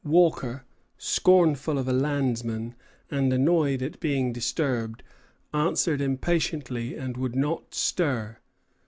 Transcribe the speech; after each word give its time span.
Walker, 0.03 0.65
scornful 0.97 1.77
of 1.77 1.87
a 1.87 1.93
landsman, 1.93 2.73
and 3.11 3.31
annoyed 3.31 3.83
at 3.83 3.99
being 3.99 4.33
disturbed, 4.33 5.03
answered 5.53 6.01
impatiently 6.01 6.95
and 6.95 7.15
would 7.17 7.35
not 7.35 7.75
stir. 7.75 8.39